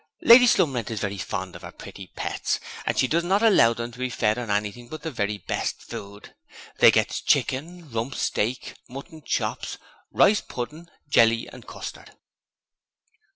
Lady 0.23 0.47
Slumrent 0.47 0.89
is 0.89 0.99
very 0.99 1.19
fond 1.19 1.55
of 1.55 1.61
her 1.61 1.71
pretty 1.71 2.07
pets 2.15 2.59
and 2.87 2.97
she 2.97 3.07
does 3.07 3.23
not 3.23 3.43
allow 3.43 3.71
them 3.71 3.91
to 3.91 3.99
be 3.99 4.09
fed 4.09 4.39
on 4.39 4.49
anything 4.49 4.87
but 4.87 5.03
the 5.03 5.11
very 5.11 5.37
best 5.37 5.83
food; 5.83 6.33
they 6.79 6.89
gets 6.89 7.21
chicken, 7.21 7.87
rump 7.91 8.15
steak, 8.15 8.73
mutton 8.89 9.21
chops, 9.21 9.77
rice 10.09 10.41
pudding, 10.41 10.89
jelly 11.07 11.47
and 11.49 11.67
custard.' 11.67 12.13